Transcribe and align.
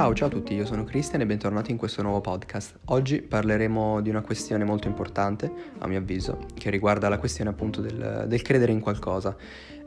Ciao, 0.00 0.14
ciao 0.14 0.28
a 0.28 0.30
tutti, 0.30 0.54
io 0.54 0.64
sono 0.64 0.84
Cristian 0.84 1.20
e 1.20 1.26
bentornati 1.26 1.70
in 1.70 1.76
questo 1.76 2.00
nuovo 2.00 2.22
podcast. 2.22 2.78
Oggi 2.86 3.20
parleremo 3.20 4.00
di 4.00 4.08
una 4.08 4.22
questione 4.22 4.64
molto 4.64 4.88
importante, 4.88 5.52
a 5.76 5.86
mio 5.86 5.98
avviso, 5.98 6.46
che 6.54 6.70
riguarda 6.70 7.10
la 7.10 7.18
questione 7.18 7.50
appunto 7.50 7.82
del, 7.82 8.24
del 8.26 8.40
credere 8.40 8.72
in 8.72 8.80
qualcosa. 8.80 9.36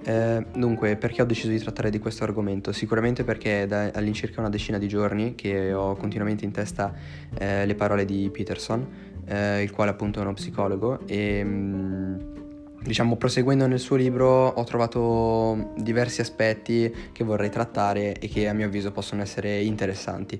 Eh, 0.03 0.45
dunque, 0.55 0.97
perché 0.97 1.23
ho 1.23 1.25
deciso 1.25 1.47
di 1.47 1.57
trattare 1.57 1.89
di 1.89 1.97
questo 1.97 2.25
argomento? 2.25 2.71
Sicuramente 2.71 3.23
perché 3.23 3.63
è 3.63 3.65
da 3.65 3.89
all'incirca 3.91 4.39
una 4.39 4.49
decina 4.49 4.77
di 4.77 4.87
giorni 4.87 5.33
che 5.33 5.73
ho 5.73 5.95
continuamente 5.95 6.45
in 6.45 6.51
testa 6.51 6.93
eh, 7.35 7.65
le 7.65 7.73
parole 7.73 8.05
di 8.05 8.29
Peterson, 8.31 8.87
eh, 9.25 9.63
il 9.63 9.71
quale 9.71 9.89
appunto 9.89 10.19
è 10.19 10.21
uno 10.21 10.33
psicologo 10.33 11.07
e... 11.07 11.43
Mh, 11.43 11.49
mm, 11.49 12.42
diciamo, 12.83 13.15
proseguendo 13.15 13.65
nel 13.65 13.79
suo 13.79 13.95
libro 13.95 14.47
ho 14.47 14.63
trovato 14.63 15.71
diversi 15.77 16.21
aspetti 16.21 16.93
che 17.11 17.23
vorrei 17.23 17.49
trattare 17.49 18.13
e 18.19 18.27
che 18.27 18.47
a 18.47 18.53
mio 18.53 18.67
avviso 18.67 18.91
possono 18.91 19.21
essere 19.21 19.61
interessanti. 19.61 20.39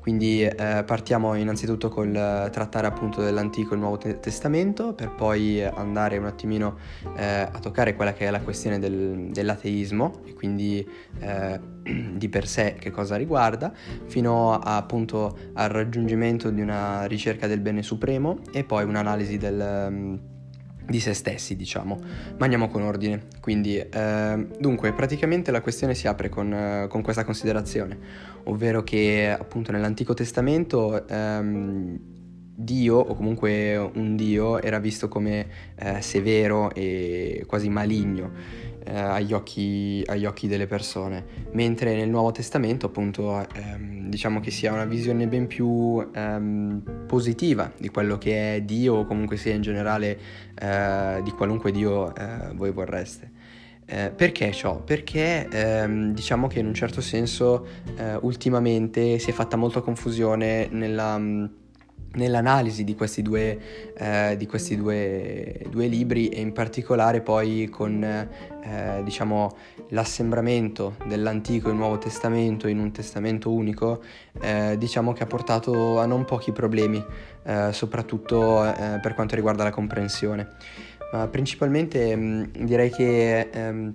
Quindi 0.00 0.42
eh, 0.42 0.82
partiamo 0.84 1.34
innanzitutto 1.34 1.88
col 1.88 2.12
trattare 2.50 2.86
appunto 2.86 3.22
dell'Antico 3.22 3.72
e 3.72 3.74
il 3.74 3.80
Nuovo 3.80 3.98
Testamento 3.98 4.94
per 4.94 5.14
poi 5.14 5.62
andare 5.62 6.18
un 6.18 6.26
attimino 6.26 6.76
eh, 7.16 7.24
a 7.24 7.58
toccare 7.60 7.94
quella 7.94 8.12
che 8.12 8.26
è 8.26 8.30
la 8.30 8.40
questione 8.40 8.78
del, 8.78 9.28
dell'ateismo 9.30 10.22
e 10.24 10.34
quindi 10.34 10.86
eh, 11.20 11.60
di 12.16 12.28
per 12.28 12.46
sé 12.46 12.76
che 12.78 12.90
cosa 12.90 13.16
riguarda, 13.16 13.72
fino 14.06 14.52
a, 14.58 14.76
appunto 14.76 15.36
al 15.54 15.68
raggiungimento 15.68 16.50
di 16.50 16.60
una 16.60 17.04
ricerca 17.04 17.46
del 17.46 17.60
bene 17.60 17.82
supremo 17.82 18.38
e 18.52 18.64
poi 18.64 18.84
un'analisi 18.84 19.36
del 19.36 20.30
di 20.92 21.00
se 21.00 21.14
stessi, 21.14 21.56
diciamo. 21.56 21.98
Ma 22.36 22.44
andiamo 22.44 22.68
con 22.68 22.82
ordine. 22.82 23.24
Quindi, 23.40 23.78
eh, 23.78 24.46
dunque, 24.58 24.92
praticamente 24.92 25.50
la 25.50 25.60
questione 25.62 25.94
si 25.94 26.06
apre 26.06 26.28
con, 26.28 26.52
eh, 26.52 26.86
con, 26.88 27.02
questa 27.02 27.24
considerazione, 27.24 27.98
ovvero 28.44 28.84
che 28.84 29.34
appunto 29.36 29.72
nell'Antico 29.72 30.14
Testamento 30.14 31.08
ehm, 31.08 31.98
Dio, 32.54 32.96
o 32.96 33.14
comunque 33.14 33.76
un 33.76 34.16
Dio, 34.16 34.60
era 34.60 34.78
visto 34.78 35.08
come 35.08 35.46
eh, 35.76 36.00
severo 36.02 36.72
e 36.74 37.44
quasi 37.46 37.68
maligno 37.68 38.30
eh, 38.84 38.98
agli, 38.98 39.32
occhi, 39.32 40.02
agli, 40.06 40.26
occhi, 40.26 40.48
delle 40.48 40.66
persone, 40.66 41.24
mentre 41.52 41.94
nel 41.94 42.08
Nuovo 42.08 42.32
Testamento 42.32 42.86
appunto 42.86 43.46
ehm, 43.54 44.08
diciamo 44.08 44.40
che 44.40 44.50
si 44.50 44.66
ha 44.66 44.72
una 44.72 44.84
visione 44.84 45.26
ben 45.26 45.46
più 45.46 46.06
ehm, 46.14 47.04
positiva 47.06 47.72
di 47.76 47.88
quello 47.88 48.18
che 48.18 48.56
è 48.56 48.60
Dio 48.62 48.94
o 48.94 49.04
comunque 49.04 49.36
sia 49.36 49.54
in 49.54 49.62
generale 49.62 50.18
eh, 50.58 51.20
di 51.22 51.30
qualunque 51.30 51.72
Dio 51.72 52.14
eh, 52.14 52.52
voi 52.54 52.70
vorreste. 52.70 53.30
Eh, 53.84 54.10
perché 54.14 54.52
ciò? 54.52 54.80
Perché 54.82 55.48
ehm, 55.50 56.12
diciamo 56.14 56.46
che 56.46 56.60
in 56.60 56.66
un 56.66 56.74
certo 56.74 57.00
senso 57.00 57.66
eh, 57.96 58.14
ultimamente 58.22 59.18
si 59.18 59.30
è 59.30 59.32
fatta 59.32 59.56
molta 59.56 59.80
confusione 59.80 60.68
nella 60.70 61.18
nell'analisi 62.14 62.84
di 62.84 62.94
questi, 62.94 63.22
due, 63.22 63.58
eh, 63.96 64.34
di 64.36 64.46
questi 64.46 64.76
due, 64.76 65.64
due, 65.68 65.86
libri 65.86 66.28
e 66.28 66.40
in 66.40 66.52
particolare 66.52 67.20
poi 67.20 67.68
con 67.70 68.02
eh, 68.02 69.02
diciamo, 69.02 69.56
l'assembramento 69.88 70.96
dell'Antico 71.06 71.70
e 71.70 71.72
Nuovo 71.72 71.98
Testamento 71.98 72.68
in 72.68 72.78
un 72.78 72.92
testamento 72.92 73.50
unico, 73.50 74.02
eh, 74.40 74.76
diciamo 74.78 75.12
che 75.12 75.22
ha 75.22 75.26
portato 75.26 75.98
a 75.98 76.06
non 76.06 76.24
pochi 76.24 76.52
problemi, 76.52 77.02
eh, 77.44 77.68
soprattutto 77.72 78.64
eh, 78.64 78.98
per 79.00 79.14
quanto 79.14 79.34
riguarda 79.34 79.64
la 79.64 79.70
comprensione. 79.70 80.48
Ma 81.12 81.28
principalmente 81.28 82.16
mh, 82.16 82.64
direi 82.64 82.90
che 82.90 83.50
ehm, 83.52 83.94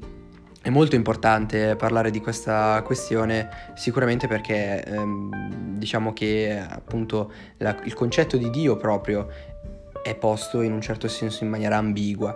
è 0.68 0.70
molto 0.70 0.96
importante 0.96 1.78
parlare 1.78 2.12
di 2.12 2.20
questa 2.20 2.82
questione 2.84 3.72
sicuramente 3.74 4.28
perché 4.28 4.84
ehm, 4.84 5.78
diciamo 5.78 6.12
che 6.12 6.60
appunto 6.60 7.32
la, 7.60 7.74
il 7.86 7.94
concetto 7.94 8.36
di 8.36 8.50
Dio 8.50 8.76
proprio 8.76 9.30
è 10.04 10.14
posto 10.14 10.60
in 10.60 10.74
un 10.74 10.82
certo 10.82 11.08
senso 11.08 11.46
in 11.46 11.50
maniera 11.52 11.78
ambigua 11.78 12.36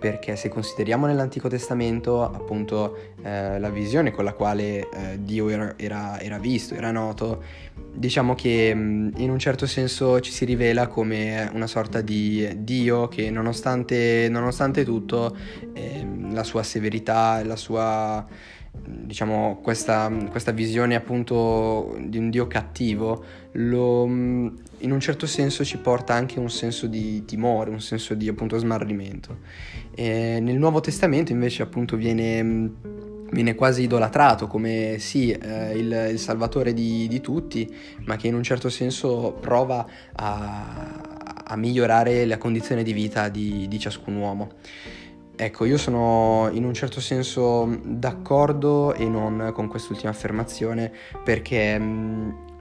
perché 0.00 0.34
se 0.34 0.48
consideriamo 0.48 1.06
nell'Antico 1.06 1.48
Testamento 1.48 2.24
appunto 2.24 3.12
eh, 3.22 3.58
la 3.60 3.68
visione 3.68 4.10
con 4.10 4.24
la 4.24 4.32
quale 4.32 4.88
eh, 4.88 5.18
Dio 5.18 5.50
era, 5.50 5.74
era, 5.76 6.18
era, 6.18 6.38
visto, 6.38 6.74
era 6.74 6.90
noto, 6.90 7.42
diciamo 7.92 8.34
che 8.34 8.72
mm, 8.74 9.10
in 9.16 9.30
un 9.30 9.38
certo 9.38 9.66
senso 9.66 10.18
ci 10.20 10.32
si 10.32 10.46
rivela 10.46 10.86
come 10.86 11.50
una 11.52 11.66
sorta 11.66 12.00
di 12.00 12.48
Dio 12.64 13.08
che 13.08 13.30
nonostante, 13.30 14.28
nonostante 14.30 14.84
tutto 14.84 15.36
eh, 15.74 16.06
la 16.30 16.44
sua 16.44 16.62
severità, 16.62 17.44
la 17.44 17.56
sua 17.56 18.26
diciamo, 18.72 19.58
questa, 19.62 20.10
questa, 20.30 20.52
visione 20.52 20.94
appunto 20.94 21.96
di 22.00 22.18
un 22.18 22.30
Dio 22.30 22.46
cattivo 22.46 23.24
lo, 23.52 24.04
in 24.04 24.90
un 24.90 25.00
certo 25.00 25.26
senso 25.26 25.64
ci 25.64 25.78
porta 25.78 26.14
anche 26.14 26.38
un 26.38 26.50
senso 26.50 26.86
di 26.86 27.24
timore, 27.24 27.70
un 27.70 27.80
senso 27.80 28.14
di 28.14 28.28
appunto 28.28 28.56
smarrimento. 28.58 29.38
E 29.94 30.38
nel 30.40 30.56
Nuovo 30.56 30.80
Testamento 30.80 31.32
invece 31.32 31.62
appunto 31.62 31.96
viene, 31.96 32.70
viene 33.30 33.54
quasi 33.54 33.82
idolatrato 33.82 34.46
come 34.46 34.96
sì 34.98 35.30
eh, 35.30 35.76
il, 35.76 36.08
il, 36.12 36.18
salvatore 36.18 36.72
di, 36.72 37.06
di, 37.08 37.20
tutti, 37.20 37.68
ma 38.04 38.16
che 38.16 38.28
in 38.28 38.34
un 38.34 38.42
certo 38.42 38.68
senso 38.68 39.36
prova 39.40 39.86
a, 40.14 41.42
a 41.44 41.56
migliorare 41.56 42.24
la 42.24 42.38
condizione 42.38 42.82
di 42.82 42.92
vita 42.92 43.28
di, 43.28 43.66
di 43.68 43.78
ciascun 43.78 44.14
uomo. 44.16 44.52
Ecco, 45.42 45.64
io 45.64 45.78
sono 45.78 46.50
in 46.52 46.66
un 46.66 46.74
certo 46.74 47.00
senso 47.00 47.80
d'accordo 47.82 48.92
e 48.92 49.08
non 49.08 49.52
con 49.54 49.68
quest'ultima 49.68 50.10
affermazione 50.10 50.92
perché 51.24 51.80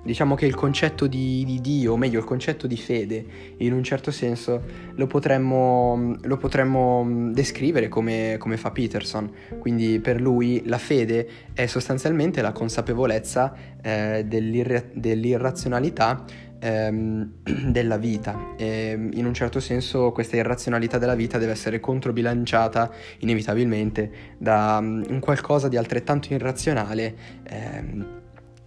diciamo 0.02 0.36
che 0.36 0.46
il 0.46 0.56
concetto 0.56 1.06
di, 1.06 1.44
di, 1.46 1.60
Dio, 1.60 1.92
o 1.92 1.98
meglio 1.98 2.20
il 2.20 2.26
concetto 2.26 2.68
di 2.68 2.78
fede, 2.78 3.26
in 3.58 3.74
un 3.74 3.84
certo 3.84 4.12
senso 4.12 4.64
lo 4.96 5.08
potremmo, 5.08 6.16
lo 6.22 6.38
potremmo 6.38 7.06
descrivere 7.34 7.90
come, 7.90 8.38
come, 8.40 8.56
fa 8.56 8.72
Peterson. 8.72 9.30
Quindi 9.60 10.00
per 10.00 10.22
lui 10.22 10.62
la 10.66 10.78
fede 10.78 11.28
è 11.54 11.66
sostanzialmente 11.66 12.42
la 12.42 12.54
consapevolezza 12.54 13.54
eh, 13.82 14.24
dell'irra- 14.26 14.86
dell'irrazionalità 14.94 16.24
ehm, 16.60 17.32
della 17.72 17.98
vita 17.98 18.56
e 18.58 19.10
in 19.14 19.26
un 19.26 19.34
certo 19.34 19.60
senso 19.60 20.12
questa 20.12 20.36
irrazionalità 20.36 20.98
della 20.98 21.16
vita 21.16 21.38
deve 21.38 21.52
essere 21.52 21.80
controbilanciata 21.80 22.92
inevitabilmente 23.20 24.12
da 24.38 24.78
um, 24.80 25.04
un 25.10 25.20
qualcosa 25.20 25.68
di 25.68 25.78
altrettanto 25.78 26.34
irrazionale 26.34 27.16
ehm, 27.44 28.18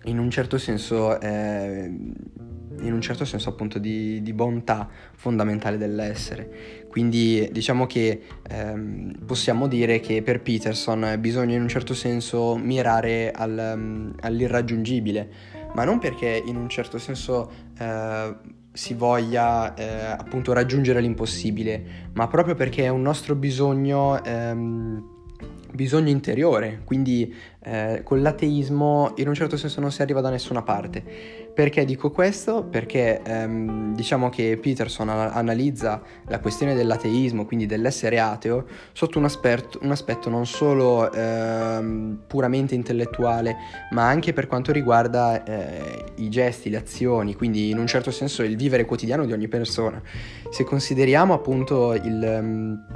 in 0.04 0.18
un 0.18 0.30
certo 0.30 0.58
senso 0.58 1.20
eh, 1.20 1.90
in 2.80 2.92
un 2.92 3.00
certo 3.00 3.24
senso 3.24 3.50
appunto 3.50 3.78
di, 3.78 4.22
di, 4.22 4.32
bontà 4.32 4.88
fondamentale 5.14 5.76
dell'essere. 5.76 6.84
Quindi 6.88 7.48
diciamo 7.52 7.86
che 7.86 8.22
ehm, 8.48 9.24
possiamo 9.24 9.68
dire 9.68 10.00
che 10.00 10.22
per 10.22 10.40
Peterson 10.42 11.16
bisogna 11.18 11.54
in 11.54 11.62
un 11.62 11.68
certo 11.68 11.94
senso 11.94 12.56
mirare 12.56 13.30
al, 13.30 13.72
um, 13.74 14.14
all'irraggiungibile, 14.20 15.30
ma 15.74 15.84
non 15.84 15.98
perché 15.98 16.42
in 16.44 16.56
un 16.56 16.68
certo 16.68 16.98
senso 16.98 17.70
eh, 17.82 18.36
si 18.72 18.94
voglia 18.94 19.74
eh, 19.74 20.16
appunto 20.16 20.52
raggiungere 20.52 21.00
l'impossibile, 21.00 22.10
ma 22.14 22.26
proprio 22.28 22.54
perché 22.54 22.84
è 22.84 22.88
un 22.88 23.02
nostro 23.02 23.34
bisogno, 23.34 24.22
ehm, 24.24 25.10
bisogno 25.72 26.08
interiore, 26.08 26.80
quindi 26.84 27.34
eh, 27.62 28.00
con 28.02 28.22
l'ateismo 28.22 29.12
in 29.16 29.28
un 29.28 29.34
certo 29.34 29.56
senso 29.56 29.80
non 29.80 29.92
si 29.92 30.00
arriva 30.00 30.20
da 30.20 30.30
nessuna 30.30 30.62
parte. 30.62 31.41
Perché 31.54 31.84
dico 31.84 32.10
questo? 32.10 32.64
Perché 32.64 33.20
ehm, 33.22 33.94
diciamo 33.94 34.30
che 34.30 34.58
Peterson 34.60 35.10
analizza 35.10 36.00
la 36.28 36.38
questione 36.38 36.74
dell'ateismo, 36.74 37.44
quindi 37.44 37.66
dell'essere 37.66 38.18
ateo, 38.18 38.66
sotto 38.92 39.18
un 39.18 39.24
aspetto, 39.24 39.78
un 39.82 39.90
aspetto 39.90 40.30
non 40.30 40.46
solo 40.46 41.12
ehm, 41.12 42.22
puramente 42.26 42.74
intellettuale, 42.74 43.56
ma 43.90 44.08
anche 44.08 44.32
per 44.32 44.46
quanto 44.46 44.72
riguarda 44.72 45.44
eh, 45.44 46.04
i 46.16 46.30
gesti, 46.30 46.70
le 46.70 46.78
azioni, 46.78 47.34
quindi 47.34 47.68
in 47.68 47.78
un 47.78 47.86
certo 47.86 48.10
senso 48.10 48.42
il 48.42 48.56
vivere 48.56 48.86
quotidiano 48.86 49.26
di 49.26 49.32
ogni 49.32 49.48
persona. 49.48 50.00
Se 50.50 50.64
consideriamo 50.64 51.34
appunto 51.34 51.92
il... 51.92 52.38
Um, 52.40 52.86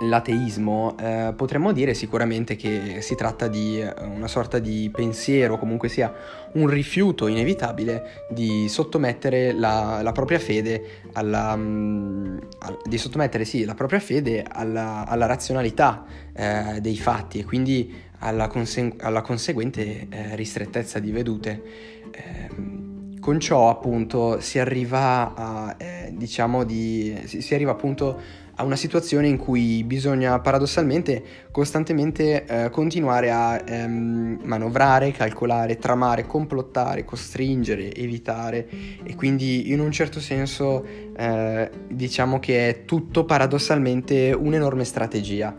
l'ateismo, 0.00 0.96
eh, 0.98 1.32
potremmo 1.36 1.72
dire 1.72 1.94
sicuramente 1.94 2.56
che 2.56 3.00
si 3.00 3.14
tratta 3.14 3.46
di 3.46 3.80
eh, 3.80 3.94
una 4.02 4.26
sorta 4.26 4.58
di 4.58 4.90
pensiero, 4.92 5.58
comunque 5.58 5.88
sia 5.88 6.12
un 6.52 6.66
rifiuto 6.66 7.26
inevitabile 7.26 8.24
di 8.30 8.68
sottomettere 8.68 9.52
la, 9.52 10.00
la 10.02 10.12
propria 10.12 10.38
fede 10.38 11.02
alla, 11.12 11.52
um, 11.52 12.38
al, 12.60 12.78
di 12.84 12.98
sottomettere 12.98 13.44
sì, 13.44 13.64
la 13.64 13.74
propria 13.74 14.00
fede 14.00 14.44
alla, 14.48 15.06
alla 15.06 15.26
razionalità 15.26 16.04
eh, 16.32 16.80
dei 16.80 16.96
fatti 16.96 17.38
e 17.38 17.44
quindi 17.44 17.94
alla, 18.18 18.48
conse- 18.48 18.94
alla 18.98 19.22
conseguente 19.22 20.08
eh, 20.08 20.36
ristrettezza 20.36 20.98
di 20.98 21.10
vedute. 21.12 21.62
Ehm, 22.10 22.94
con 23.20 23.40
ciò 23.40 23.70
appunto 23.70 24.38
si 24.40 24.60
arriva 24.60 25.34
a, 25.34 25.74
eh, 25.78 26.12
diciamo 26.14 26.62
di, 26.62 27.22
si, 27.24 27.42
si 27.42 27.54
arriva 27.54 27.72
appunto 27.72 28.44
a 28.56 28.64
una 28.64 28.76
situazione 28.76 29.28
in 29.28 29.36
cui 29.36 29.84
bisogna 29.84 30.38
paradossalmente 30.40 31.22
costantemente 31.50 32.44
eh, 32.44 32.70
continuare 32.70 33.30
a 33.30 33.62
ehm, 33.64 34.40
manovrare, 34.44 35.10
calcolare, 35.12 35.76
tramare, 35.76 36.26
complottare, 36.26 37.04
costringere, 37.04 37.94
evitare 37.94 38.68
e 39.02 39.14
quindi 39.14 39.72
in 39.72 39.80
un 39.80 39.90
certo 39.90 40.20
senso 40.20 40.84
eh, 41.16 41.70
diciamo 41.88 42.38
che 42.38 42.68
è 42.68 42.84
tutto 42.84 43.24
paradossalmente 43.24 44.32
un'enorme 44.32 44.84
strategia. 44.84 45.54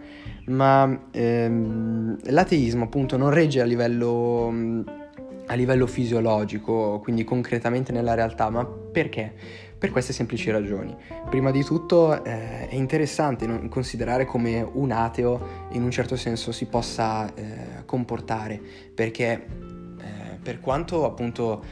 Ma 0.47 1.07
ehm, 1.11 2.17
l'ateismo 2.23 2.85
appunto 2.85 3.17
non 3.17 3.31
regge 3.31 3.61
a 3.61 3.65
livello, 3.65 4.47
a 5.45 5.53
livello 5.53 5.85
fisiologico, 5.85 6.99
quindi 7.03 7.23
concretamente 7.25 7.91
nella 7.91 8.13
realtà, 8.13 8.49
ma 8.49 8.65
perché? 8.65 9.33
Per 9.77 9.91
queste 9.91 10.13
semplici 10.13 10.49
ragioni. 10.49 10.95
Prima 11.29 11.51
di 11.51 11.63
tutto 11.63 12.23
eh, 12.23 12.67
è 12.67 12.75
interessante 12.75 13.67
considerare 13.69 14.25
come 14.25 14.67
un 14.73 14.91
ateo 14.91 15.67
in 15.71 15.83
un 15.83 15.91
certo 15.91 16.15
senso 16.15 16.51
si 16.51 16.65
possa 16.65 17.33
eh, 17.33 17.85
comportare, 17.85 18.59
perché 18.93 19.31
eh, 19.31 20.37
per 20.41 20.59
quanto 20.59 21.05
appunto 21.05 21.63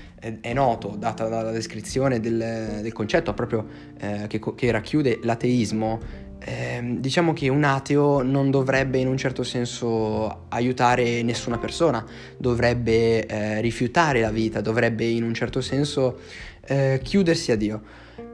è 0.42 0.54
noto, 0.54 0.96
data 0.98 1.28
dalla 1.28 1.52
descrizione 1.52 2.19
del, 2.19 2.80
del 2.81 2.94
concetto 2.94 3.34
proprio 3.34 3.66
eh, 4.00 4.25
che, 4.28 4.40
che, 4.56 4.72
racchiude 4.72 5.19
l'ateismo, 5.22 6.00
eh, 6.40 6.98
diciamo 7.00 7.34
che 7.34 7.48
un 7.48 7.63
ateo 7.63 8.22
non 8.22 8.51
dovrebbe 8.51 8.98
in 8.98 9.08
un 9.08 9.18
certo 9.18 9.44
senso 9.44 10.46
aiutare 10.50 11.22
nessuna 11.22 11.58
persona, 11.58 12.06
dovrebbe 12.38 13.25
eh, 13.25 13.62
rifiutare 13.62 14.22
la 14.22 14.31
vita, 14.31 14.62
dovrebbe 14.62 15.06
in 15.06 15.24
un 15.24 15.34
certo 15.34 15.62
senso 15.62 16.19
eh, 16.65 17.00
chiudersi 17.03 17.51
a 17.51 17.56
Dio. 17.56 17.81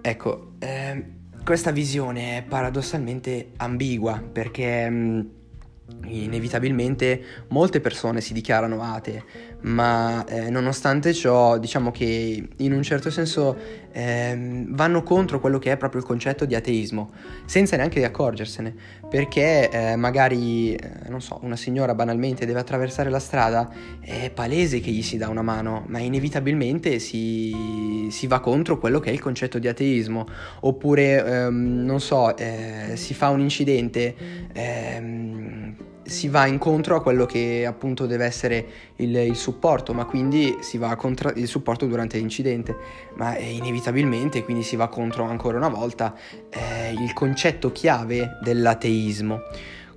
Ecco, 0.02 0.54
eh, 0.60 1.06
questa 1.44 1.72
visione 1.72 2.38
è 2.38 2.44
paradossalmente 2.44 3.52
ambigua 3.58 4.22
perché 4.22 4.90
mh, 4.90 4.96
mm, 4.96 6.04
inevitabilmente 6.06 7.24
molte 7.50 7.80
persone 7.82 8.22
si 8.22 8.34
dichiarano 8.34 8.82
atee, 8.82 9.24
ma 9.62 10.26
eh, 10.26 10.50
nonostante 10.50 11.14
ciò 11.14 11.58
diciamo 11.58 11.92
che 11.92 12.48
in 12.56 12.74
un 12.74 12.82
certo 12.84 13.10
senso 13.10 13.56
eh, 13.92 14.66
vanno 14.70 15.04
contro 15.04 15.40
quello 15.40 15.60
che 15.60 15.72
è 15.72 15.78
proprio 15.78 16.02
il 16.02 16.08
concetto 16.08 16.46
di 16.46 16.56
ateismo, 16.56 17.12
senza 17.46 17.76
neanche 17.76 18.04
accorgersene, 18.04 18.74
perché 19.10 19.70
eh, 19.70 19.96
magari, 19.96 20.74
eh, 20.74 21.10
non 21.10 21.22
so, 21.22 21.40
una 21.44 21.56
signora 21.56 21.94
banalmente 21.94 22.46
deve 22.46 22.60
attraversare 22.60 23.10
la 23.10 23.20
strada, 23.20 23.70
è 24.00 24.32
palese 24.32 24.80
che 24.80 24.92
gli 24.92 25.04
si 25.04 25.18
dà 25.18 25.28
una 25.28 25.42
mano, 25.42 25.84
ma 25.88 26.00
inevitabilmente 26.00 27.00
si, 27.00 28.08
si 28.10 28.28
va 28.28 28.40
contro 28.40 28.78
quello 28.78 29.00
che 29.00 29.10
è 29.10 29.14
il 29.14 29.20
concetto 29.20 29.60
di 29.60 29.68
ateismo, 29.68 30.26
oppure, 30.62 31.26
ehm, 31.26 31.84
non 31.84 32.00
so, 32.00 32.36
eh, 32.38 32.94
si 32.96 33.14
fa 33.14 33.30
un 33.30 33.42
incidente, 33.42 34.16
ehm, 34.54 35.76
si 36.12 36.28
va 36.28 36.46
incontro 36.46 36.96
a 36.96 37.02
quello 37.02 37.26
che 37.26 37.66
appunto 37.66 38.06
deve 38.06 38.26
essere 38.26 38.66
il, 38.98 39.16
il 39.16 39.36
supporto, 39.36 39.94
ma 39.94 40.06
quindi 40.06 40.58
si 40.60 40.78
va 40.78 40.96
contro 40.96 41.32
il 41.34 41.48
supporto 41.48 41.88
durante 41.88 42.18
l'incidente, 42.18 42.76
ma 43.16 43.36
inevitabilmente 43.38 44.44
quindi 44.44 44.62
si 44.62 44.76
va 44.76 44.88
contro 44.90 45.24
ancora 45.24 45.58
una 45.58 45.70
volta 45.70 46.14
eh, 46.50 46.92
il 46.92 47.14
concetto 47.14 47.72
chiave 47.72 48.38
dell'ateismo. 48.44 49.40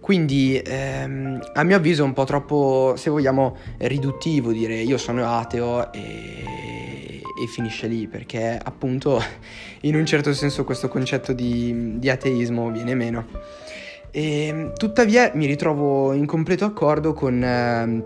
Quindi 0.05 0.61
ehm, 0.63 1.41
a 1.55 1.63
mio 1.63 1.77
avviso 1.77 2.03
è 2.03 2.05
un 2.05 2.13
po' 2.13 2.25
troppo, 2.25 2.93
se 2.95 3.09
vogliamo, 3.09 3.57
riduttivo 3.79 4.53
dire 4.53 4.75
io 4.75 4.99
sono 4.99 5.27
ateo 5.27 5.91
e, 5.95 7.23
e 7.43 7.47
finisce 7.49 7.87
lì, 7.87 8.07
perché 8.07 8.61
appunto 8.63 9.19
in 9.81 9.97
un 9.97 10.05
certo 10.05 10.35
senso 10.35 10.65
questo 10.65 10.89
concetto 10.89 11.33
di, 11.33 11.99
di 11.99 12.11
ateismo 12.11 12.71
viene 12.71 12.95
meno. 12.95 13.27
E, 14.17 14.47
ehm, 14.47 14.75
tuttavia 14.75 15.33
mi 15.35 15.45
ritrovo 15.45 16.13
in 16.13 16.25
completo 16.25 16.65
accordo 16.65 17.13
con 17.15 17.43
eh, 17.43 18.03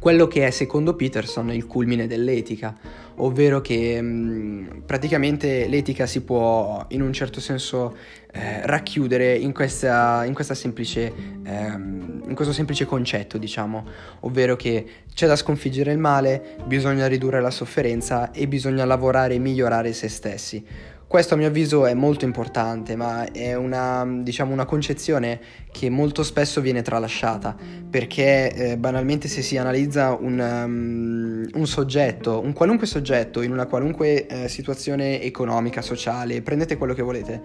quello 0.00 0.26
che 0.26 0.44
è 0.44 0.50
secondo 0.50 0.96
Peterson 0.96 1.52
il 1.52 1.66
culmine 1.66 2.08
dell'etica, 2.08 2.76
ovvero 3.18 3.60
che 3.60 4.02
mh, 4.02 4.06
mm, 4.06 4.66
praticamente 4.84 5.68
l'etica 5.68 6.04
si 6.06 6.22
può 6.22 6.84
in 6.88 7.00
un 7.00 7.12
certo 7.12 7.38
senso 7.38 7.96
eh, 8.32 8.66
racchiudere 8.66 9.36
in, 9.36 9.52
questa, 9.52 10.24
in, 10.24 10.34
questa 10.34 10.54
semplice, 10.54 11.12
ehm, 11.44 12.24
in 12.26 12.34
questo 12.34 12.52
semplice 12.52 12.84
concetto, 12.84 13.38
diciamo, 13.38 13.86
ovvero 14.20 14.56
che 14.56 14.84
c'è 15.14 15.28
da 15.28 15.36
sconfiggere 15.36 15.92
il 15.92 15.98
male, 15.98 16.56
bisogna 16.64 17.06
ridurre 17.06 17.40
la 17.40 17.52
sofferenza 17.52 18.32
e 18.32 18.48
bisogna 18.48 18.84
lavorare 18.84 19.34
e 19.34 19.38
migliorare 19.38 19.92
se 19.92 20.08
stessi. 20.08 20.94
Questo 21.16 21.32
a 21.32 21.38
mio 21.38 21.46
avviso 21.46 21.86
è 21.86 21.94
molto 21.94 22.26
importante, 22.26 22.94
ma 22.94 23.32
è 23.32 23.54
una, 23.54 24.06
diciamo, 24.06 24.52
una 24.52 24.66
concezione 24.66 25.40
che 25.72 25.88
molto 25.88 26.22
spesso 26.22 26.60
viene 26.60 26.82
tralasciata, 26.82 27.56
perché 27.88 28.52
eh, 28.52 28.76
banalmente 28.76 29.26
se 29.26 29.40
si 29.40 29.56
analizza 29.56 30.12
un, 30.12 30.38
um, 30.38 31.48
un, 31.58 31.66
soggetto, 31.66 32.38
un 32.44 32.52
qualunque 32.52 32.86
soggetto, 32.86 33.40
in 33.40 33.50
una 33.50 33.64
qualunque 33.64 34.26
eh, 34.26 34.48
situazione 34.50 35.22
economica, 35.22 35.80
sociale, 35.80 36.42
prendete 36.42 36.76
quello 36.76 36.92
che 36.92 37.00
volete, 37.00 37.40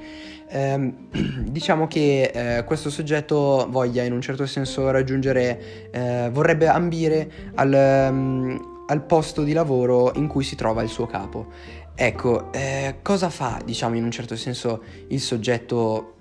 ehm, 0.50 1.46
diciamo 1.48 1.88
che 1.88 2.58
eh, 2.58 2.64
questo 2.66 2.90
soggetto 2.90 3.68
voglia 3.70 4.04
in 4.04 4.12
un 4.12 4.20
certo 4.20 4.46
senso 4.48 4.92
raggiungere, 4.92 5.92
eh, 5.92 6.30
vorrebbe 6.30 6.68
ambire 6.68 7.32
al... 7.56 8.10
Um, 8.12 8.72
al 8.92 9.06
posto 9.06 9.44
di 9.44 9.54
lavoro 9.54 10.12
in 10.16 10.28
cui 10.28 10.44
si 10.44 10.56
trova 10.56 10.82
il 10.82 10.90
suo 10.90 11.06
capo. 11.06 11.48
Ecco, 11.96 12.52
eh, 12.52 12.96
cosa 13.02 13.30
fa, 13.30 13.62
diciamo, 13.64 13.96
in 13.96 14.04
un 14.04 14.12
certo 14.12 14.36
senso 14.36 14.84
il 15.10 15.20
soggetto, 15.20 16.16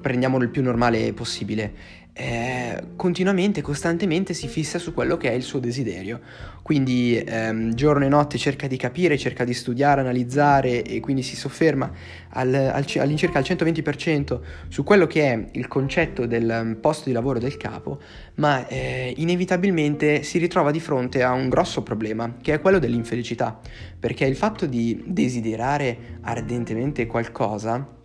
prendiamolo 0.00 0.44
il 0.44 0.50
più 0.50 0.62
normale 0.62 1.12
possibile? 1.12 1.98
Eh, 2.12 2.82
continuamente, 2.96 3.62
costantemente 3.62 4.34
si 4.34 4.48
fissa 4.48 4.78
su 4.78 4.92
quello 4.92 5.16
che 5.16 5.30
è 5.30 5.32
il 5.32 5.42
suo 5.42 5.58
desiderio. 5.58 6.20
Quindi 6.60 7.16
ehm, 7.16 7.72
giorno 7.72 8.04
e 8.04 8.08
notte 8.08 8.36
cerca 8.36 8.66
di 8.66 8.76
capire, 8.76 9.16
cerca 9.16 9.44
di 9.44 9.54
studiare, 9.54 10.00
analizzare 10.00 10.82
e 10.82 11.00
quindi 11.00 11.22
si 11.22 11.34
sofferma 11.34 11.90
al, 12.30 12.52
al, 12.52 12.84
all'incirca 12.96 13.38
al 13.38 13.44
120% 13.44 14.40
su 14.68 14.84
quello 14.84 15.06
che 15.06 15.32
è 15.32 15.48
il 15.52 15.66
concetto 15.66 16.26
del 16.26 16.60
mm, 16.62 16.72
posto 16.74 17.08
di 17.08 17.12
lavoro 17.12 17.38
del 17.38 17.56
capo, 17.56 18.00
ma 18.34 18.66
eh, 18.66 19.14
inevitabilmente 19.16 20.22
si 20.22 20.38
ritrova 20.38 20.70
di 20.70 20.80
fronte 20.80 21.22
a 21.22 21.32
un 21.32 21.48
grosso 21.48 21.82
problema, 21.82 22.36
che 22.42 22.52
è 22.52 22.60
quello 22.60 22.78
dell'infelicità, 22.78 23.58
perché 23.98 24.26
il 24.26 24.36
fatto 24.36 24.66
di 24.66 25.02
desiderare 25.06 26.18
ardentemente 26.20 27.06
qualcosa 27.06 27.98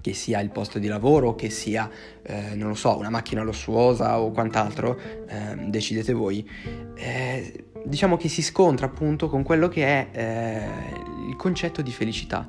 che 0.00 0.14
sia 0.14 0.40
il 0.40 0.50
posto 0.50 0.78
di 0.78 0.86
lavoro, 0.86 1.34
che 1.34 1.50
sia, 1.50 1.90
eh, 2.22 2.54
non 2.54 2.68
lo 2.68 2.74
so, 2.74 2.96
una 2.96 3.10
macchina 3.10 3.42
lussuosa 3.42 4.20
o 4.20 4.30
quant'altro, 4.30 4.98
eh, 4.98 5.56
decidete 5.66 6.12
voi, 6.12 6.48
eh, 6.94 7.64
diciamo 7.84 8.16
che 8.16 8.28
si 8.28 8.42
scontra 8.42 8.86
appunto 8.86 9.28
con 9.28 9.42
quello 9.42 9.68
che 9.68 9.84
è 9.84 10.08
eh, 10.12 11.28
il 11.28 11.36
concetto 11.36 11.82
di 11.82 11.90
felicità, 11.90 12.46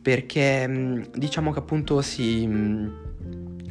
perché 0.00 0.66
mm, 0.68 1.02
diciamo 1.14 1.52
che 1.52 1.58
appunto 1.58 2.02
si 2.02 2.46
mm, 2.46 2.88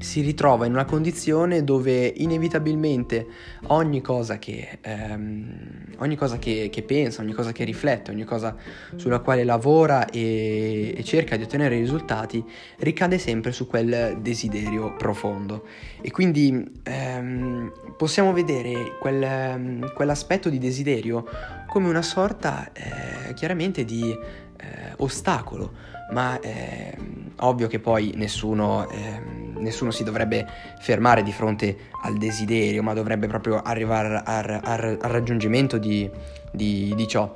si 0.04 0.22
ritrova 0.22 0.66
in 0.66 0.74
una 0.74 0.84
condizione 0.84 1.64
dove 1.64 2.06
inevitabilmente 2.06 3.26
ogni 3.68 4.02
cosa 4.02 4.38
che, 4.38 4.80
ehm, 4.82 5.96
ogni 6.00 6.16
cosa 6.16 6.38
che, 6.38 6.70
che, 6.70 6.84
pensa, 6.84 7.22
ogni 7.22 7.32
cosa 7.32 7.54
che 7.54 7.64
riflette, 7.64 8.12
ogni 8.12 8.26
cosa 8.26 8.56
sulla 8.98 9.20
quale 9.20 9.46
lavora 9.46 10.10
e, 10.10 10.94
e, 10.96 11.04
cerca 11.04 11.38
di 11.38 11.44
ottenere 11.44 11.78
risultati 11.78 12.44
ricade 12.80 13.18
sempre 13.18 13.54
su 13.54 13.66
quel 13.66 14.18
desiderio 14.20 14.94
profondo. 14.98 15.66
E 16.02 16.12
quindi 16.12 16.82
ehm, 16.84 17.72
possiamo 17.96 18.34
vedere 18.34 18.98
quel, 19.00 19.90
quell'aspetto 19.96 20.50
di 20.50 20.58
desiderio 20.58 21.26
come 21.68 21.88
una 21.88 22.02
sorta 22.02 22.70
eh, 22.74 23.34
chiaramente 23.34 23.86
di 23.86 24.12
eh, 24.12 24.94
ostacolo, 24.98 25.72
ma 26.14 26.40
è 26.40 26.94
ehm, 26.96 27.32
ovvio 27.40 27.68
che 27.68 27.80
poi 27.80 28.14
nessuno... 28.16 28.88
Eh, 28.90 29.42
nessuno 29.64 29.92
si 29.92 30.04
dovrebbe 30.04 30.46
fermare 30.82 31.24
di 31.24 31.32
fronte 31.32 31.78
al 32.02 32.18
desiderio, 32.18 32.84
ma 32.84 32.94
dovrebbe 32.94 33.28
proprio 33.28 33.62
arrivare 33.62 34.22
al, 34.24 34.60
al, 34.62 34.98
al 35.02 35.10
raggiungimento 35.10 35.78
di, 35.78 36.10
di, 36.52 36.94
di 36.94 37.08
ciò. 37.08 37.34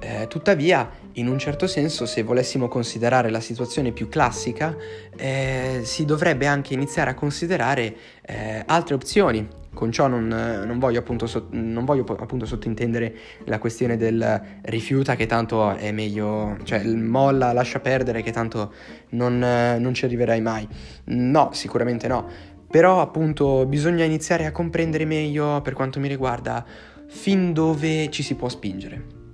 Eh, 0.00 0.26
tuttavia, 0.26 0.88
in 1.16 1.28
un 1.28 1.38
certo 1.38 1.66
senso, 1.66 2.06
se 2.06 2.22
volessimo 2.22 2.68
considerare 2.68 3.30
la 3.30 3.40
situazione 3.40 3.92
più 3.92 4.08
classica, 4.08 4.76
eh, 5.16 5.80
si 5.84 6.04
dovrebbe 6.04 6.46
anche 6.46 6.74
iniziare 6.74 7.10
a 7.10 7.14
considerare 7.14 7.96
eh, 8.22 8.62
altre 8.66 8.94
opzioni 8.94 9.64
con 9.76 9.92
ciò 9.92 10.06
non, 10.06 10.26
non, 10.26 10.78
voglio, 10.78 11.00
appunto, 11.00 11.28
non 11.50 11.84
voglio, 11.84 12.04
appunto, 12.18 12.46
sottintendere 12.46 13.14
la 13.44 13.58
questione 13.58 13.98
del 13.98 14.42
rifiuta 14.62 15.14
che 15.16 15.26
tanto 15.26 15.74
è 15.74 15.92
meglio, 15.92 16.56
cioè 16.64 16.82
molla, 16.82 17.52
lascia 17.52 17.80
perdere 17.80 18.22
che 18.22 18.32
tanto 18.32 18.72
non, 19.10 19.38
non 19.38 19.92
ci 19.92 20.06
arriverai 20.06 20.40
mai. 20.40 20.66
No, 21.04 21.50
sicuramente 21.52 22.08
no. 22.08 22.26
Però 22.68 23.02
appunto 23.02 23.66
bisogna 23.66 24.04
iniziare 24.04 24.46
a 24.46 24.50
comprendere 24.50 25.04
meglio 25.04 25.60
per 25.60 25.74
quanto 25.74 26.00
mi 26.00 26.08
riguarda 26.08 26.64
fin 27.06 27.52
dove 27.52 28.10
ci 28.10 28.22
si 28.22 28.34
può 28.34 28.48
spingere. 28.48 29.25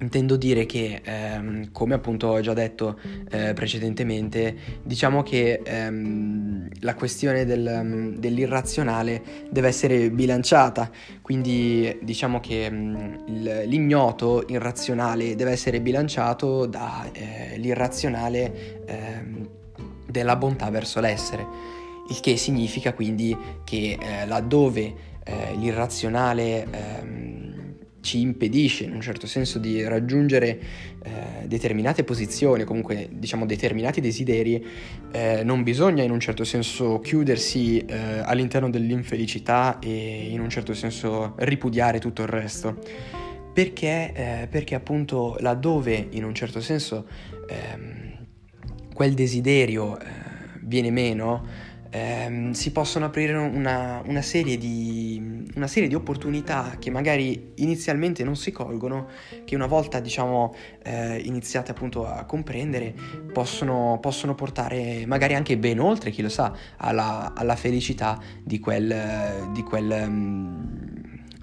Intendo 0.00 0.36
dire 0.36 0.64
che, 0.64 1.00
ehm, 1.02 1.72
come 1.72 1.94
appunto 1.94 2.28
ho 2.28 2.40
già 2.40 2.54
detto 2.54 3.00
eh, 3.30 3.52
precedentemente, 3.52 4.56
diciamo 4.84 5.24
che 5.24 5.60
ehm, 5.64 6.68
la 6.80 6.94
questione 6.94 7.44
del, 7.44 8.14
dell'irrazionale 8.16 9.20
deve 9.50 9.66
essere 9.66 10.08
bilanciata, 10.10 10.88
quindi 11.20 11.98
diciamo 12.00 12.38
che 12.38 12.70
mm, 12.70 13.26
l'ignoto 13.64 14.44
irrazionale 14.46 15.34
deve 15.34 15.50
essere 15.50 15.80
bilanciato 15.80 16.66
dall'irrazionale 16.66 18.84
eh, 18.86 18.94
ehm, 18.94 19.48
della 20.08 20.36
bontà 20.36 20.70
verso 20.70 21.00
l'essere, 21.00 21.44
il 22.08 22.20
che 22.20 22.36
significa 22.36 22.94
quindi 22.94 23.36
che 23.64 23.98
eh, 24.00 24.24
laddove 24.26 24.94
eh, 25.24 25.56
l'irrazionale 25.56 26.68
ehm, 26.70 27.17
ci 28.08 28.20
impedisce 28.22 28.84
in 28.84 28.94
un 28.94 29.02
certo 29.02 29.26
senso 29.26 29.58
di 29.58 29.82
raggiungere 29.86 30.58
eh, 31.02 31.46
determinate 31.46 32.04
posizioni, 32.04 32.64
comunque 32.64 33.08
diciamo 33.12 33.44
determinati 33.44 34.00
desideri, 34.00 34.64
eh, 35.12 35.42
non 35.44 35.62
bisogna 35.62 36.02
in 36.02 36.10
un 36.10 36.18
certo 36.18 36.44
senso 36.44 37.00
chiudersi 37.00 37.84
eh, 37.84 38.20
all'interno 38.24 38.70
dell'infelicità 38.70 39.78
e 39.78 40.28
in 40.30 40.40
un 40.40 40.48
certo 40.48 40.72
senso 40.72 41.34
ripudiare 41.36 41.98
tutto 41.98 42.22
il 42.22 42.28
resto. 42.28 42.78
Perché, 43.52 44.12
eh, 44.14 44.48
perché 44.48 44.74
appunto 44.74 45.36
laddove 45.40 46.06
in 46.10 46.24
un 46.24 46.32
certo 46.32 46.60
senso 46.60 47.06
ehm, 47.48 48.26
quel 48.94 49.14
desiderio 49.14 49.98
eh, 49.98 50.04
viene 50.62 50.90
meno, 50.90 51.44
ehm, 51.90 52.52
si 52.52 52.72
possono 52.72 53.06
aprire 53.06 53.34
una, 53.34 54.02
una, 54.04 54.22
serie 54.22 54.58
di, 54.58 55.46
una, 55.54 55.66
serie 55.66 55.88
di, 55.88 55.94
opportunità 55.94 56.76
che 56.78 56.90
magari 56.90 57.52
inizialmente 57.56 58.24
non 58.24 58.36
si 58.36 58.52
colgono, 58.52 59.08
che 59.44 59.54
una 59.54 59.66
volta 59.66 60.00
diciamo 60.00 60.54
eh, 60.82 61.18
iniziate 61.24 61.70
appunto 61.70 62.06
a 62.06 62.24
comprendere 62.24 62.94
possono, 63.32 63.98
possono, 64.00 64.34
portare 64.34 65.04
magari 65.06 65.34
anche 65.34 65.56
ben 65.56 65.80
oltre, 65.80 66.10
chi 66.10 66.22
lo 66.22 66.28
sa, 66.28 66.54
alla, 66.76 67.32
alla 67.34 67.56
felicità 67.56 68.20
di 68.42 68.58
quel, 68.58 69.50
di 69.52 69.62
quel, 69.62 70.06
mm, 70.08 70.64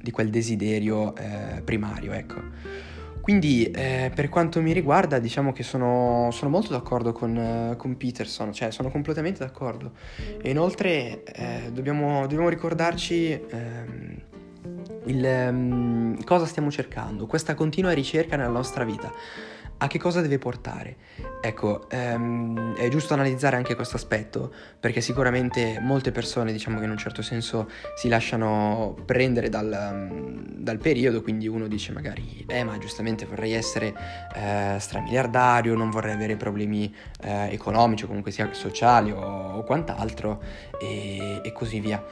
di 0.02 0.12
quel 0.12 0.30
desiderio 0.30 1.16
eh, 1.16 1.62
primario, 1.64 2.14
ecco. 2.14 2.94
Quindi 3.26 3.72
eh, 3.72 4.12
per 4.14 4.30
quanto 4.30 4.62
mi 4.62 4.72
riguarda 4.72 5.18
diciamo 5.18 5.52
che 5.52 5.64
sono, 5.64 6.30
sono 6.32 6.52
molto 6.52 6.70
d'accordo 6.74 7.12
con, 7.12 7.36
uh, 7.36 7.76
con, 7.76 7.98
Peterson, 7.98 8.54
cioè 8.54 8.70
sono 8.70 8.92
completamente 8.92 9.40
d'accordo. 9.40 9.94
E 10.40 10.52
inoltre 10.52 11.24
eh, 11.24 11.72
dobbiamo, 11.72 12.22
dobbiamo, 12.28 12.50
ricordarci 12.50 13.32
ehm, 13.32 14.22
il, 15.06 15.48
um, 15.50 16.24
cosa 16.24 16.46
stiamo 16.46 16.70
cercando, 16.70 17.26
questa 17.26 17.56
continua 17.56 17.94
ricerca 17.94 18.36
nella 18.36 18.50
nostra 18.50 18.84
vita 18.84 19.12
a 19.78 19.88
che 19.88 20.00
cosa 20.00 20.22
deve 20.22 20.38
portare? 20.38 20.98
Ecco, 21.42 21.90
ehm, 21.90 22.76
è 22.76 22.88
giusto 22.88 23.14
analizzare 23.14 23.56
anche 23.56 23.76
questo 23.76 23.98
aspetto, 23.98 24.54
perché 24.80 25.02
sicuramente 25.02 25.80
molte 25.82 26.12
persone, 26.12 26.52
diciamo 26.52 26.80
che 26.80 26.86
in 26.86 26.92
un 26.92 26.98
certo 26.98 27.22
senso 27.22 27.70
si 27.96 28.08
lasciano 28.08 28.96
prendere 29.06 29.50
dal, 29.50 30.10
dal 30.56 30.78
periodo, 30.78 31.22
quindi 31.22 31.48
uno 31.48 31.68
dice 31.68 31.92
magari, 31.92 32.46
eh 32.48 32.64
ma 32.64 32.78
giustamente 32.78 33.26
vorrei 33.26 33.54
essere 33.54 33.94
eh, 34.34 34.78
stramiliardario, 34.80 35.76
non 35.76 35.90
vorrei 35.90 36.14
avere 36.14 36.36
problemi 36.36 36.94
eh, 37.22 37.50
economici 37.52 38.06
o 38.06 38.08
comunque 38.08 38.32
sia 38.32 38.50
sociali 38.54 39.12
o, 39.12 39.20
o 39.20 39.64
quant'altro 39.64 40.42
e, 40.80 41.42
e 41.44 41.52
così 41.52 41.80
via. 41.80 42.04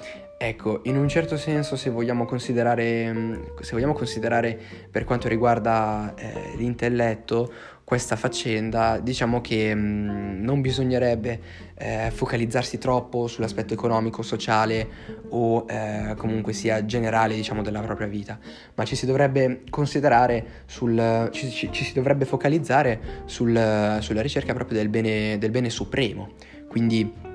Ecco, 0.46 0.82
in 0.84 0.98
un 0.98 1.08
certo 1.08 1.38
senso 1.38 1.78
se 1.78 1.90
vogliamo 1.90 2.26
considerare, 2.26 3.14
mm, 3.14 3.34
se 3.62 3.72
vogliamo 3.72 3.94
considerare 3.94 4.60
per 4.92 5.06
quanto 5.06 5.30
riguarda 5.30 6.14
eh, 6.18 6.58
l'intelletto 6.58 7.50
questa 7.86 8.18
faccenda, 8.18 9.00
diciamo 9.00 9.40
che 9.40 9.74
mh, 9.74 9.80
mm, 9.80 10.44
non 10.44 10.60
bisognerebbe 10.60 11.40
eh, 11.76 12.12
focalizzarsi 12.14 12.78
troppo 12.78 13.28
sull'aspetto 13.28 13.74
economico, 13.74 14.22
sociale 14.22 14.86
o 15.30 15.66
eh, 15.66 16.14
comunque 16.18 16.52
sia 16.52 16.84
generale 16.86 17.36
diciamo 17.36 17.62
della 17.62 17.80
propria 17.80 18.08
vita, 18.08 18.38
ma 18.76 18.84
ci 18.84 18.98
si 18.98 19.06
dovrebbe 19.06 19.62
considerare 19.70 20.64
sul, 20.66 21.30
ci, 21.32 21.50
ci, 21.52 21.72
ci 21.72 21.86
si 21.86 21.94
dovrebbe 21.94 22.26
focalizzare 22.26 23.24
sul, 23.24 23.98
sulla 24.02 24.22
ricerca 24.22 24.54
proprio 24.54 24.78
del 24.78 24.90
bene, 24.90 25.38
del 25.38 25.52
bene 25.52 25.70
supremo. 25.70 26.32
Quindi 26.68 27.32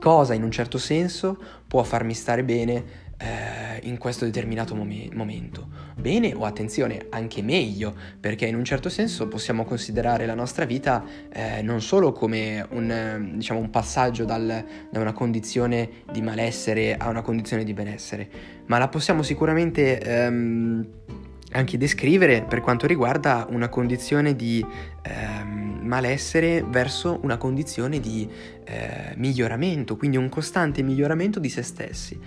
cosa 0.00 0.34
in 0.34 0.42
un 0.42 0.50
certo 0.50 0.78
senso 0.78 1.38
può 1.66 1.82
farmi 1.82 2.14
stare 2.14 2.44
bene 2.44 3.06
eh, 3.18 3.80
in 3.82 3.98
questo 3.98 4.24
determinato 4.24 4.74
mom- 4.74 5.10
momento. 5.12 5.68
Bene 5.96 6.32
o 6.34 6.44
attenzione, 6.44 7.06
anche 7.10 7.42
meglio, 7.42 7.94
perché 8.20 8.46
in 8.46 8.54
un 8.54 8.64
certo 8.64 8.88
senso 8.88 9.26
possiamo 9.26 9.64
considerare 9.64 10.24
la 10.26 10.34
nostra 10.34 10.64
vita 10.64 11.04
eh, 11.32 11.60
non 11.62 11.80
solo 11.80 12.12
come 12.12 12.64
un, 12.70 13.32
diciamo, 13.34 13.58
un 13.58 13.70
passaggio 13.70 14.24
dal, 14.24 14.64
da 14.90 15.00
una 15.00 15.12
condizione 15.12 15.90
di 16.10 16.22
malessere 16.22 16.96
a 16.96 17.08
una 17.08 17.22
condizione 17.22 17.64
di 17.64 17.74
benessere, 17.74 18.28
ma 18.66 18.78
la 18.78 18.88
possiamo 18.88 19.22
sicuramente... 19.22 20.00
Ehm, 20.00 20.88
anche 21.52 21.78
descrivere 21.78 22.42
per 22.42 22.60
quanto 22.60 22.86
riguarda 22.86 23.46
una 23.48 23.70
condizione 23.70 24.36
di 24.36 24.62
ehm, 25.02 25.57
malessere 25.88 26.62
verso 26.62 27.18
una 27.22 27.36
condizione 27.36 27.98
di 27.98 28.28
eh, 28.64 29.14
miglioramento, 29.16 29.96
quindi 29.96 30.16
un 30.16 30.28
costante 30.28 30.82
miglioramento 30.82 31.40
di 31.40 31.48
se 31.48 31.62
stessi. 31.62 32.20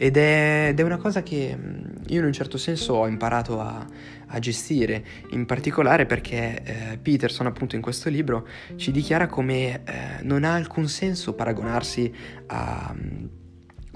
Ed 0.00 0.16
è, 0.16 0.68
ed 0.68 0.78
è, 0.78 0.82
una 0.84 0.98
cosa 0.98 1.24
che 1.24 1.56
mm, 1.56 1.84
io 2.06 2.20
in 2.20 2.26
un 2.26 2.32
certo 2.32 2.56
senso 2.56 2.94
ho 2.94 3.08
imparato 3.08 3.60
a, 3.60 3.84
a 4.26 4.38
gestire, 4.38 5.04
in 5.30 5.44
particolare 5.44 6.06
perché 6.06 6.62
eh, 6.62 6.98
Peterson 6.98 7.46
appunto 7.46 7.74
in 7.74 7.82
questo 7.82 8.08
libro 8.08 8.46
ci 8.76 8.92
dichiara 8.92 9.26
come 9.26 9.82
eh, 9.84 10.22
non 10.22 10.44
ha 10.44 10.54
alcun 10.54 10.86
senso 10.86 11.34
paragonarsi 11.34 12.14
a 12.46 12.94
mm, 12.96 13.26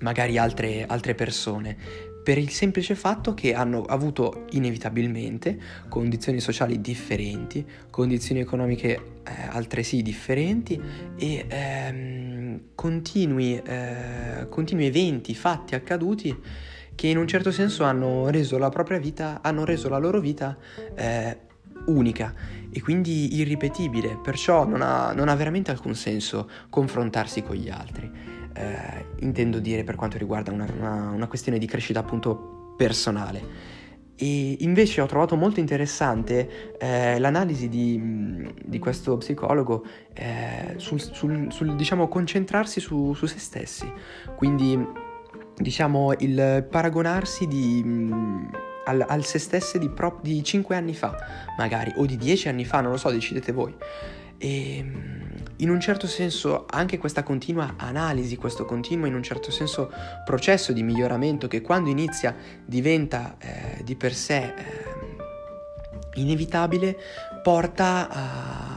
magari 0.00 0.38
altre, 0.38 0.84
altre 0.86 1.14
persone, 1.14 1.76
per 2.22 2.38
il 2.38 2.50
semplice 2.50 2.94
fatto 2.94 3.34
che 3.34 3.52
hanno 3.54 3.82
avuto 3.82 4.44
inevitabilmente 4.50 5.58
condizioni 5.88 6.40
sociali 6.40 6.80
differenti, 6.80 7.66
condizioni 7.90 8.40
economiche 8.40 9.20
eh, 9.24 9.32
altresì 9.48 10.02
differenti 10.02 10.80
e 11.16 11.44
ehm, 11.48 12.60
continui, 12.74 13.60
eh, 13.60 14.46
continui 14.48 14.86
eventi, 14.86 15.34
fatti 15.34 15.74
accaduti 15.74 16.36
che 16.94 17.06
in 17.08 17.16
un 17.16 17.26
certo 17.26 17.50
senso 17.50 17.84
hanno 17.84 18.28
reso 18.30 18.58
la 18.58 18.68
propria 18.68 18.98
vita, 18.98 19.40
hanno 19.42 19.64
reso 19.64 19.88
la 19.88 19.98
loro 19.98 20.20
vita 20.20 20.56
eh, 20.94 21.38
unica 21.86 22.32
e 22.70 22.80
quindi 22.80 23.36
irripetibile, 23.36 24.18
perciò 24.22 24.64
non 24.64 24.82
ha, 24.82 25.12
non 25.12 25.28
ha 25.28 25.34
veramente 25.34 25.72
alcun 25.72 25.94
senso 25.94 26.48
confrontarsi 26.70 27.42
con 27.42 27.56
gli 27.56 27.68
altri 27.68 28.40
eh, 28.54 29.06
intendo 29.20 29.58
dire 29.58 29.84
per 29.84 29.94
quanto 29.94 30.18
riguarda 30.18 30.52
una, 30.52 30.66
una, 30.76 31.10
una 31.10 31.26
questione 31.26 31.58
di 31.58 31.66
crescita 31.66 32.00
appunto 32.00 32.74
personale. 32.76 33.80
E 34.14 34.58
invece 34.60 35.00
ho 35.00 35.06
trovato 35.06 35.34
molto 35.36 35.58
interessante 35.58 36.76
eh, 36.78 37.18
l'analisi 37.18 37.68
di, 37.68 38.48
di, 38.62 38.78
questo 38.78 39.16
psicologo 39.16 39.84
eh, 40.12 40.74
sul, 40.76 41.00
sul, 41.00 41.50
sul, 41.50 41.74
diciamo, 41.74 42.06
concentrarsi 42.06 42.78
su, 42.78 43.14
su, 43.14 43.26
se 43.26 43.38
stessi. 43.38 43.90
Quindi, 44.36 44.78
diciamo, 45.56 46.12
il 46.18 46.66
paragonarsi 46.70 47.48
di, 47.48 47.82
al, 48.84 49.04
al, 49.08 49.24
se 49.24 49.38
stessi 49.38 49.78
di, 49.78 49.88
pro, 49.88 50.20
di 50.22 50.42
5 50.42 50.76
anni 50.76 50.94
fa, 50.94 51.16
magari, 51.56 51.92
o 51.96 52.06
di 52.06 52.16
10 52.16 52.48
anni 52.48 52.64
fa, 52.64 52.80
non 52.80 52.92
lo 52.92 52.98
so, 52.98 53.10
decidete 53.10 53.50
voi. 53.50 53.74
E 54.44 54.84
in 55.56 55.70
un 55.70 55.80
certo 55.80 56.08
senso 56.08 56.66
anche 56.68 56.98
questa 56.98 57.22
continua 57.22 57.74
analisi, 57.76 58.34
questo 58.34 58.64
continuo 58.64 59.06
in 59.06 59.14
un 59.14 59.22
certo 59.22 59.52
senso 59.52 59.88
processo 60.24 60.72
di 60.72 60.82
miglioramento 60.82 61.46
che 61.46 61.60
quando 61.60 61.88
inizia 61.88 62.34
diventa 62.64 63.36
eh, 63.38 63.84
di 63.84 63.94
per 63.94 64.12
sé 64.12 64.42
eh, 64.42 64.50
inevitabile, 66.14 66.96
porta 67.40 68.08
a, 68.10 68.71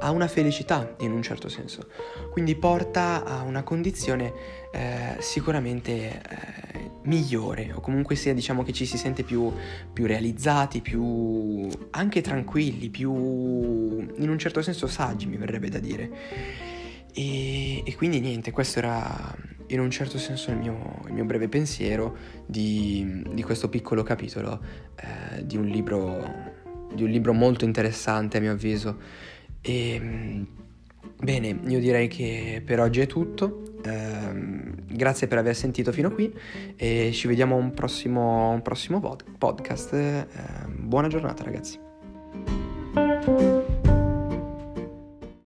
a, 0.00 0.10
una 0.10 0.28
felicità 0.28 0.94
in 1.00 1.12
un 1.12 1.22
certo 1.22 1.48
senso. 1.48 1.88
Quindi 2.30 2.54
porta 2.54 3.24
a 3.24 3.42
una 3.42 3.62
condizione 3.62 4.32
eh, 4.72 5.16
sicuramente 5.20 6.20
eh, 6.20 6.90
migliore 7.02 7.72
o 7.74 7.80
comunque 7.80 8.16
sia 8.16 8.34
diciamo 8.34 8.62
che 8.62 8.72
ci 8.72 8.86
si 8.86 8.98
sente 8.98 9.22
più, 9.22 9.52
più 9.92 10.06
realizzati, 10.06 10.80
più 10.80 11.68
anche 11.90 12.20
tranquilli, 12.20 12.90
più 12.90 13.12
in 13.12 14.28
un 14.28 14.38
certo 14.38 14.62
senso 14.62 14.86
saggi 14.86 15.26
mi 15.26 15.36
verrebbe 15.36 15.68
da 15.68 15.78
dire. 15.78 16.10
E, 17.12 17.82
e 17.84 17.94
quindi 17.96 18.20
niente, 18.20 18.50
questo 18.50 18.78
era 18.80 19.34
in 19.68 19.80
un 19.80 19.90
certo 19.90 20.18
senso 20.18 20.50
il 20.50 20.58
mio, 20.58 21.00
il 21.06 21.12
mio 21.12 21.24
breve 21.24 21.48
pensiero 21.48 22.16
di, 22.46 23.22
di, 23.32 23.42
questo 23.42 23.68
piccolo 23.68 24.02
capitolo 24.02 24.60
eh, 24.96 25.44
di, 25.44 25.56
un 25.56 25.64
libro, 25.64 26.52
di 26.94 27.02
un 27.02 27.10
libro 27.10 27.32
molto 27.32 27.64
interessante 27.64 28.36
a 28.36 28.40
mio 28.40 28.52
avviso. 28.52 29.24
E, 29.66 30.46
bene, 31.18 31.58
io 31.66 31.80
direi 31.80 32.06
che 32.06 32.62
per 32.64 32.78
oggi 32.78 33.00
è 33.00 33.06
tutto. 33.06 33.62
Eh, 33.82 34.74
grazie 34.86 35.26
per 35.26 35.38
aver 35.38 35.56
sentito 35.56 35.90
fino 35.90 36.08
a 36.08 36.10
qui 36.12 36.32
e 36.76 37.10
ci 37.12 37.26
vediamo 37.26 37.56
a 37.56 37.58
un 37.58 37.72
prossimo, 37.72 38.50
un 38.50 38.62
prossimo 38.62 39.00
podcast. 39.38 39.92
Eh, 39.92 40.26
buona 40.68 41.08
giornata 41.08 41.42
ragazzi. 41.42 41.78